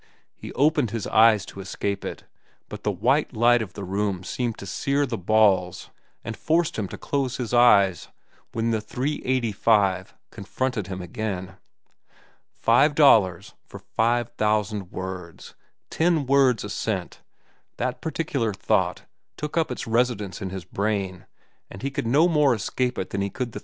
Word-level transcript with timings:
He 0.35 0.51
opened 0.53 0.89
his 0.89 1.05
eyes 1.05 1.45
to 1.45 1.59
escape 1.59 2.03
it, 2.03 2.23
but 2.69 2.81
the 2.81 2.89
white 2.91 3.33
light 3.35 3.61
of 3.61 3.73
the 3.73 3.83
room 3.83 4.23
seemed 4.23 4.57
to 4.57 4.65
sear 4.65 5.05
the 5.05 5.15
balls 5.15 5.91
and 6.23 6.35
forced 6.35 6.79
him 6.79 6.87
to 6.87 6.97
close 6.97 7.37
his 7.37 7.53
eyes, 7.53 8.07
when 8.51 8.71
the 8.71 8.79
"$3.85" 8.81 10.07
confronted 10.31 10.87
him 10.87 11.03
again. 11.03 11.57
Five 12.51 12.95
dollars 12.95 13.53
for 13.67 13.77
five 13.77 14.29
thousand 14.29 14.91
words, 14.91 15.53
ten 15.91 16.25
words 16.25 16.63
for 16.63 16.65
a 16.65 16.69
cent—that 16.71 18.01
particular 18.01 18.55
thought 18.55 19.03
took 19.37 19.55
up 19.55 19.69
its 19.69 19.85
residence 19.85 20.41
in 20.41 20.49
his 20.49 20.65
brain, 20.65 21.27
and 21.69 21.83
he 21.83 21.91
could 21.91 22.07
no 22.07 22.27
more 22.27 22.55
escape 22.55 22.97
it 22.97 23.11
than 23.11 23.21
he 23.21 23.29
could 23.29 23.51
the 23.51 23.59
"$3. 23.59 23.59